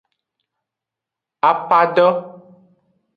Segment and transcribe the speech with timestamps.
[1.51, 2.07] Apado.